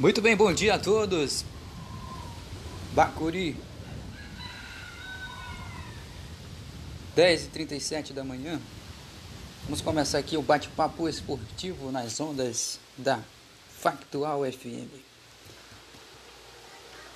Muito 0.00 0.22
bem, 0.22 0.36
bom 0.36 0.52
dia 0.52 0.76
a 0.76 0.78
todos. 0.78 1.44
Bacuri. 2.94 3.56
10h37 7.16 8.12
da 8.12 8.22
manhã. 8.22 8.60
Vamos 9.64 9.80
começar 9.80 10.18
aqui 10.18 10.36
o 10.36 10.42
bate-papo 10.42 11.08
esportivo 11.08 11.90
nas 11.90 12.20
ondas 12.20 12.78
da 12.96 13.18
Factual 13.68 14.42
FM. 14.44 14.88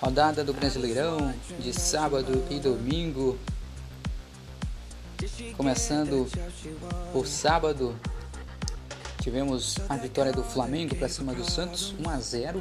Rodada 0.01 0.43
do 0.43 0.53
Brasileirão 0.53 1.33
de 1.61 1.73
sábado 1.73 2.45
e 2.51 2.59
domingo. 2.59 3.39
Começando 5.57 6.29
por 7.12 7.29
sábado, 7.29 7.96
Tivemos 9.23 9.77
a 9.89 9.96
vitória 9.96 10.32
do 10.32 10.43
Flamengo 10.43 10.96
para 10.96 11.09
cima 11.09 11.32
do 11.32 11.48
Santos, 11.48 11.95
1 11.96 12.11
a 12.11 12.18
0. 12.18 12.59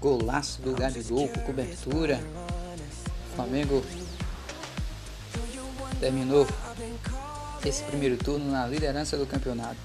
Golaço 0.00 0.62
do 0.62 0.72
Gabigol 0.72 1.26
com 1.28 1.40
cobertura. 1.40 2.20
O 3.32 3.34
Flamengo 3.34 3.82
terminou 5.98 6.46
esse 7.64 7.82
primeiro 7.82 8.16
turno 8.16 8.48
na 8.48 8.64
liderança 8.68 9.16
do 9.16 9.26
campeonato. 9.26 9.76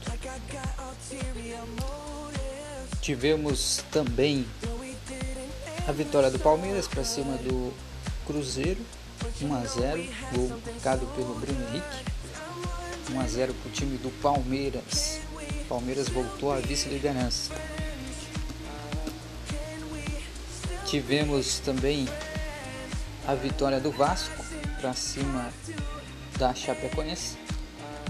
Tivemos 3.02 3.84
também 3.92 4.46
a 5.88 5.92
vitória 5.92 6.30
do 6.30 6.38
Palmeiras 6.38 6.88
para 6.88 7.04
cima 7.04 7.38
do 7.38 7.74
Cruzeiro, 8.28 8.86
1 9.42 9.56
a 9.56 9.66
0, 9.66 10.06
gol 10.32 10.50
marcado 10.64 11.08
pelo 11.16 11.34
Bruno 11.34 11.60
Henrique. 11.70 12.12
1 13.14 13.20
a 13.20 13.28
0 13.28 13.54
para 13.56 13.70
o 13.70 13.72
time 13.74 13.98
do 13.98 14.12
Palmeiras. 14.22 15.31
Palmeiras 15.72 16.10
voltou 16.10 16.52
à 16.52 16.58
vice-liderança. 16.58 17.54
Tivemos 20.86 21.60
também 21.60 22.10
a 23.26 23.34
vitória 23.36 23.80
do 23.80 23.90
Vasco 23.90 24.44
para 24.82 24.94
cima 24.94 25.50
da 26.38 26.54
Chapecoense. 26.54 27.38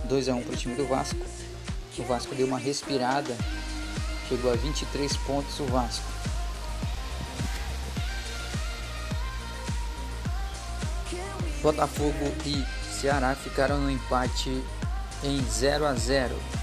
2 0.06 0.30
a 0.30 0.34
1 0.34 0.42
para 0.42 0.54
o 0.54 0.58
time 0.58 0.74
do 0.74 0.88
Vasco. 0.88 1.20
O 2.00 2.04
Vasco 2.04 2.34
deu 2.34 2.48
uma 2.48 2.58
respirada, 2.58 3.38
chegou 4.28 4.52
a 4.52 4.56
23 4.56 5.16
pontos 5.18 5.60
o 5.60 5.66
Vasco. 5.66 6.06
Botafogo 11.62 12.34
e 12.44 12.66
Ceará 12.92 13.36
ficaram 13.36 13.80
no 13.80 13.92
empate 13.92 14.50
em 15.24 15.40
0 15.48 15.86
a 15.86 15.94
0. 15.94 16.61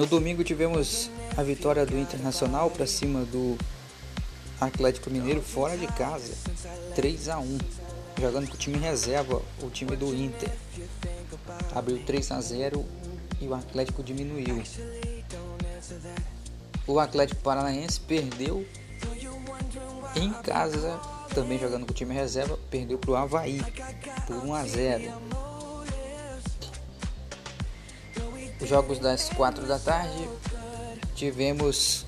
No 0.00 0.06
domingo 0.06 0.42
tivemos 0.42 1.10
a 1.36 1.42
vitória 1.42 1.84
do 1.84 1.98
Internacional 1.98 2.70
para 2.70 2.86
cima 2.86 3.20
do 3.26 3.58
Atlético 4.58 5.10
Mineiro 5.10 5.42
fora 5.42 5.76
de 5.76 5.86
casa, 5.88 6.32
3 6.94 7.28
a 7.28 7.38
1, 7.38 7.58
jogando 8.18 8.48
com 8.48 8.54
o 8.54 8.56
time 8.56 8.78
reserva, 8.78 9.42
o 9.62 9.68
time 9.68 9.94
do 9.96 10.14
Inter. 10.14 10.50
Abriu 11.74 12.02
3 12.02 12.32
a 12.32 12.40
0 12.40 12.82
e 13.42 13.46
o 13.46 13.52
Atlético 13.52 14.02
diminuiu. 14.02 14.62
O 16.86 16.98
Atlético 16.98 17.42
Paranaense 17.42 18.00
perdeu 18.00 18.66
em 20.16 20.32
casa, 20.32 20.98
também 21.34 21.58
jogando 21.58 21.84
com 21.84 21.92
o 21.92 21.94
time 21.94 22.14
reserva, 22.14 22.58
perdeu 22.70 22.96
para 22.96 23.10
o 23.10 23.16
Havaí 23.16 23.60
por 24.26 24.46
1 24.46 24.54
a 24.54 24.64
0. 24.64 25.49
Jogos 28.68 28.98
das 28.98 29.30
4 29.30 29.66
da 29.66 29.78
tarde 29.78 30.28
tivemos 31.14 32.06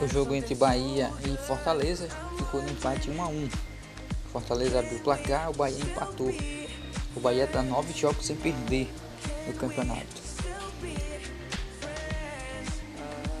o 0.00 0.08
jogo 0.08 0.34
entre 0.34 0.54
Bahia 0.54 1.10
e 1.24 1.36
Fortaleza, 1.46 2.08
ficou 2.36 2.62
no 2.62 2.68
empate 2.68 3.10
1 3.10 3.22
a 3.22 3.28
1. 3.28 3.48
Fortaleza 4.32 4.78
abriu 4.78 4.98
o 4.98 5.02
placar, 5.02 5.50
o 5.50 5.52
Bahia 5.52 5.78
empatou. 5.78 6.34
O 7.14 7.20
Bahia 7.20 7.44
está 7.44 7.62
9 7.62 7.92
jogos 7.92 8.26
sem 8.26 8.36
perder 8.36 8.88
no 9.46 9.52
campeonato. 9.54 10.22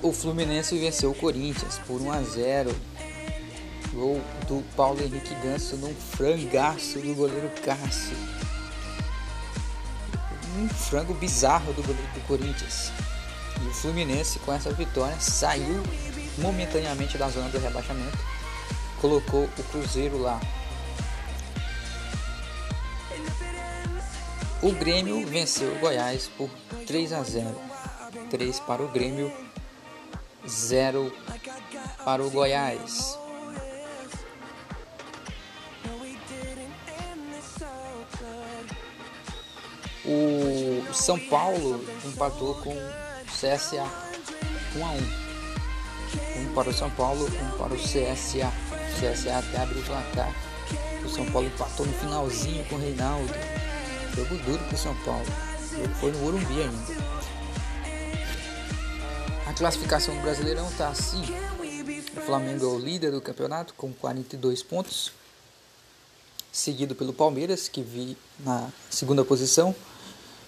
O 0.02 0.12
Fluminense 0.12 0.78
venceu 0.78 1.10
o 1.10 1.14
Corinthians 1.14 1.78
por 1.86 2.00
1 2.00 2.12
a 2.12 2.22
0. 2.22 2.76
Gol 3.92 4.20
do 4.48 4.64
Paulo 4.74 5.02
Henrique 5.02 5.34
Ganso 5.42 5.76
num 5.76 5.94
frangaço 5.94 6.98
do 6.98 7.14
goleiro 7.14 7.50
Cássio 7.64 8.16
um 10.56 10.68
frango 10.68 11.14
bizarro 11.14 11.72
do 11.72 11.82
do 11.82 12.26
Corinthians. 12.26 12.92
E 13.62 13.66
o 13.66 13.74
Fluminense, 13.74 14.38
com 14.40 14.52
essa 14.52 14.72
vitória, 14.72 15.18
saiu 15.20 15.82
momentaneamente 16.38 17.18
da 17.18 17.28
zona 17.28 17.48
do 17.48 17.58
rebaixamento, 17.58 18.18
colocou 19.00 19.44
o 19.44 19.62
Cruzeiro 19.64 20.18
lá. 20.18 20.40
O 24.62 24.72
Grêmio 24.72 25.26
venceu 25.26 25.74
o 25.74 25.78
Goiás 25.80 26.28
por 26.36 26.48
3 26.86 27.12
a 27.12 27.22
0. 27.22 27.60
3 28.30 28.60
para 28.60 28.82
o 28.82 28.88
Grêmio, 28.88 29.32
0 30.46 31.12
para 32.04 32.22
o 32.22 32.30
Goiás. 32.30 33.21
O 40.04 40.92
São 40.92 41.18
Paulo 41.18 41.84
empatou 42.04 42.56
com 42.56 42.74
o 42.74 42.92
CSA 43.26 43.84
1 44.76 44.84
a 44.84 44.90
1. 44.90 45.22
Um 46.40 46.54
para 46.54 46.70
o 46.70 46.74
São 46.74 46.90
Paulo, 46.90 47.24
um 47.26 47.58
para 47.58 47.72
o 47.72 47.76
CSA. 47.76 48.52
O 48.70 49.00
CSA 49.00 49.38
até 49.38 49.58
abriu 49.58 49.80
o 49.80 49.84
placar. 49.84 50.34
O 51.04 51.08
São 51.08 51.24
Paulo 51.30 51.46
empatou 51.46 51.86
no 51.86 51.92
finalzinho 51.92 52.64
com 52.64 52.74
o 52.74 52.80
Reinaldo. 52.80 53.32
Jogo 54.16 54.36
duro 54.38 54.62
para 54.64 54.74
o 54.74 54.78
São 54.78 54.94
Paulo. 55.04 55.26
Foi 56.00 56.10
no 56.10 56.26
Urumbi 56.26 56.62
ainda. 56.62 57.22
A 59.46 59.52
classificação 59.52 60.14
do 60.14 60.22
Brasileirão 60.22 60.68
está 60.68 60.88
assim. 60.88 61.22
O 62.16 62.20
Flamengo 62.20 62.64
é 62.64 62.68
o 62.68 62.78
líder 62.78 63.10
do 63.12 63.20
campeonato 63.20 63.74
com 63.74 63.92
42 63.92 64.62
pontos, 64.62 65.12
seguido 66.50 66.94
pelo 66.94 67.12
Palmeiras, 67.12 67.68
que 67.68 67.82
vi 67.82 68.16
na 68.40 68.70
segunda 68.90 69.24
posição, 69.24 69.74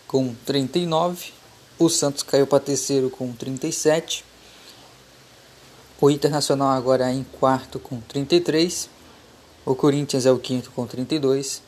com 0.06 0.34
39. 0.46 1.32
O 1.78 1.88
Santos 1.88 2.22
caiu 2.22 2.46
para 2.46 2.60
terceiro 2.60 3.10
com 3.10 3.32
37. 3.32 4.24
O 6.00 6.10
Internacional 6.10 6.70
agora 6.70 7.12
em 7.12 7.24
quarto 7.24 7.78
com 7.78 8.00
33. 8.00 8.88
O 9.64 9.74
Corinthians 9.74 10.26
é 10.26 10.30
o 10.30 10.38
quinto 10.38 10.70
com 10.70 10.86
32. 10.86 11.62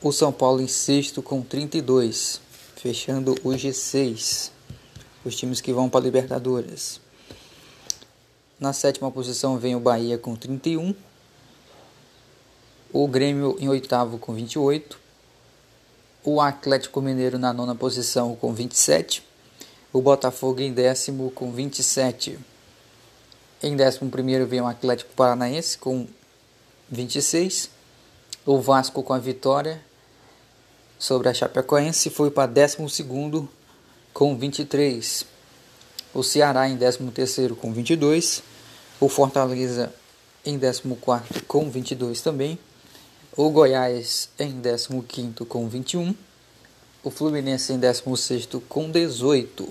O 0.00 0.12
São 0.12 0.32
Paulo 0.32 0.60
em 0.60 0.68
sexto 0.68 1.20
com 1.20 1.42
32. 1.42 2.40
Fechando 2.76 3.32
o 3.42 3.50
G6. 3.50 4.50
Os 5.24 5.36
times 5.36 5.60
que 5.60 5.72
vão 5.72 5.88
para 5.88 6.00
a 6.00 6.04
Libertadores. 6.04 7.00
Na 8.58 8.72
sétima 8.72 9.10
posição 9.10 9.58
vem 9.58 9.74
o 9.74 9.80
Bahia 9.80 10.16
com 10.16 10.36
31. 10.36 10.94
O 12.92 13.08
Grêmio 13.08 13.56
em 13.58 13.68
oitavo 13.68 14.18
com 14.18 14.32
28 14.32 15.01
o 16.24 16.40
Atlético 16.40 17.00
Mineiro 17.00 17.38
na 17.38 17.52
nona 17.52 17.74
posição 17.74 18.36
com 18.36 18.52
27, 18.54 19.22
o 19.92 20.00
Botafogo 20.00 20.60
em 20.60 20.72
décimo 20.72 21.30
com 21.32 21.50
27. 21.50 22.38
Em 23.62 23.76
décimo 23.76 24.10
primeiro 24.10 24.46
vem 24.46 24.60
o 24.60 24.66
Atlético 24.66 25.12
Paranaense 25.14 25.76
com 25.78 26.06
26, 26.90 27.70
o 28.46 28.60
Vasco 28.60 29.02
com 29.02 29.12
a 29.12 29.18
vitória 29.18 29.80
sobre 30.98 31.28
a 31.28 31.34
Chapecoense 31.34 32.10
foi 32.10 32.30
para 32.30 32.46
décimo 32.46 32.88
segundo 32.88 33.48
com 34.12 34.36
23, 34.36 35.26
o 36.14 36.22
Ceará 36.22 36.68
em 36.68 36.76
décimo 36.76 37.10
terceiro 37.10 37.56
com 37.56 37.72
22, 37.72 38.42
o 39.00 39.08
Fortaleza 39.08 39.92
em 40.44 40.56
décimo 40.56 40.94
quarto 40.96 41.42
com 41.44 41.68
22 41.68 42.20
também, 42.20 42.58
o 43.34 43.48
Goiás 43.48 44.28
em 44.38 44.60
15 44.60 45.44
com 45.46 45.66
21. 45.66 46.14
O 47.02 47.10
Fluminense 47.10 47.72
em 47.72 47.78
16 47.78 48.48
com 48.68 48.90
18. 48.90 49.68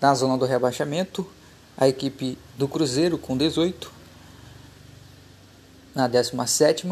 Na 0.00 0.14
zona 0.14 0.36
do 0.36 0.44
rebaixamento, 0.44 1.26
a 1.76 1.88
equipe 1.88 2.38
do 2.58 2.68
Cruzeiro 2.68 3.16
com 3.16 3.36
18. 3.36 3.90
Na 5.94 6.06
17 6.06 6.86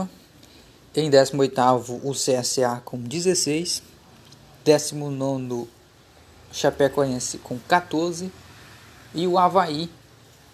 em 0.96 1.10
18 1.10 2.00
o 2.02 2.12
CSA 2.12 2.80
com 2.84 2.98
16. 2.98 3.82
19 4.64 5.68
Chapecoense 6.50 7.36
com 7.38 7.58
14. 7.58 8.32
E 9.14 9.26
o 9.26 9.38
Havaí 9.38 9.90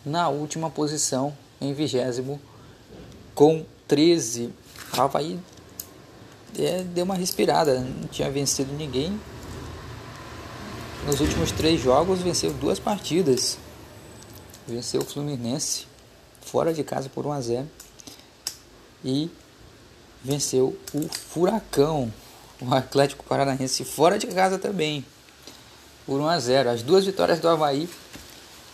na 0.05 0.29
última 0.29 0.69
posição, 0.69 1.37
em 1.61 1.73
20 1.73 2.41
com 3.35 3.65
13, 3.89 4.53
o 4.97 5.01
Havaí 5.01 5.41
é, 6.59 6.83
deu 6.83 7.05
uma 7.05 7.15
respirada, 7.15 7.81
não 7.81 8.07
tinha 8.09 8.31
vencido 8.31 8.73
ninguém. 8.75 9.19
nos 11.07 11.21
últimos 11.21 11.51
três 11.51 11.81
jogos 11.81 12.21
venceu 12.21 12.53
duas 12.53 12.79
partidas. 12.79 13.59
Venceu 14.67 15.01
o 15.01 15.05
Fluminense 15.05 15.87
fora 16.43 16.73
de 16.75 16.85
casa 16.85 17.09
por 17.09 17.27
1 17.27 17.33
a 17.33 17.41
0 17.41 17.71
e 19.05 19.31
venceu 20.23 20.77
o 20.93 21.09
Furacão, 21.09 22.13
o 22.61 22.75
Atlético 22.75 23.25
Paranaense 23.25 23.85
fora 23.85 24.19
de 24.19 24.27
casa 24.27 24.59
também 24.59 25.05
por 26.05 26.21
1 26.21 26.29
a 26.29 26.39
0. 26.39 26.71
As 26.71 26.83
duas 26.83 27.07
vitórias 27.07 27.41
do 27.41 27.49
Havaí 27.49 27.89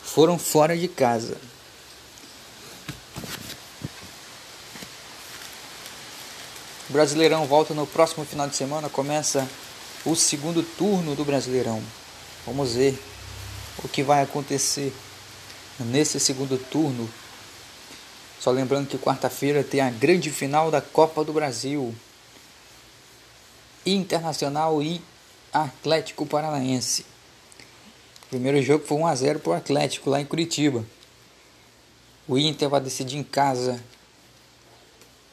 foram 0.02 0.38
fora 0.38 0.76
de 0.76 0.88
casa. 0.88 1.37
Brasileirão 6.94 7.44
volta 7.44 7.75
no 7.75 7.88
próximo 7.88 8.25
final 8.25 8.49
de 8.49 8.55
semana, 8.55 8.88
começa 8.88 9.49
o 10.06 10.14
segundo 10.14 10.62
turno 10.62 11.17
do 11.17 11.25
Brasileirão. 11.25 11.82
Vamos 12.46 12.75
ver 12.75 12.96
o 13.82 13.88
que 13.88 14.00
vai 14.00 14.23
acontecer 14.23 14.94
nesse 15.81 16.20
segundo 16.20 16.56
turno. 16.56 17.11
Só 18.38 18.52
lembrando 18.52 18.87
que 18.87 18.96
quarta-feira 18.96 19.64
tem 19.64 19.81
a 19.81 19.91
grande 19.91 20.31
final 20.31 20.70
da 20.70 20.81
Copa 20.81 21.25
do 21.25 21.32
Brasil. 21.32 21.93
Internacional 23.85 24.81
e 24.81 25.02
Atlético 25.52 26.25
Paranaense. 26.25 27.05
O 28.26 28.29
primeiro 28.29 28.62
jogo 28.62 28.87
foi 28.87 28.99
1 28.99 29.06
a 29.08 29.14
0 29.17 29.41
para 29.41 29.50
o 29.50 29.56
Atlético 29.56 30.11
lá 30.11 30.20
em 30.20 30.25
Curitiba. 30.25 30.87
O 32.29 32.38
Inter 32.38 32.69
vai 32.69 32.81
decidir 32.81 33.17
em 33.17 33.25
casa 33.25 33.82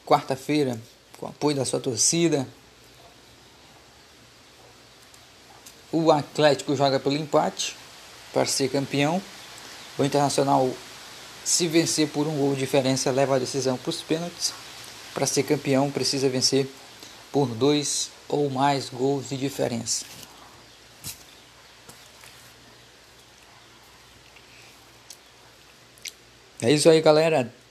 quarta-feira 0.04 0.76
com 1.22 1.26
o 1.26 1.28
apoio 1.28 1.54
da 1.54 1.64
sua 1.64 1.78
torcida. 1.78 2.48
O 5.92 6.10
Atlético 6.10 6.74
joga 6.74 6.98
pelo 6.98 7.16
empate 7.16 7.76
para 8.32 8.44
ser 8.44 8.68
campeão. 8.68 9.22
O 9.96 10.02
Internacional, 10.02 10.68
se 11.44 11.68
vencer 11.68 12.08
por 12.08 12.26
um 12.26 12.36
gol 12.36 12.54
de 12.54 12.60
diferença, 12.60 13.12
leva 13.12 13.36
a 13.36 13.38
decisão 13.38 13.76
para 13.76 13.90
os 13.90 14.02
pênaltis. 14.02 14.52
Para 15.14 15.24
ser 15.24 15.44
campeão, 15.44 15.92
precisa 15.92 16.28
vencer 16.28 16.68
por 17.30 17.46
dois 17.46 18.10
ou 18.28 18.50
mais 18.50 18.88
gols 18.88 19.28
de 19.28 19.36
diferença. 19.36 20.04
É 26.60 26.72
isso 26.72 26.88
aí, 26.88 27.00
galera. 27.00 27.61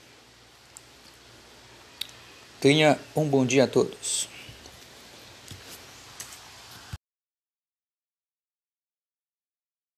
Tenha 2.62 2.96
um 3.16 3.24
bom 3.24 3.44
dia 3.44 3.64
a 3.64 3.66
todos. 3.66 4.28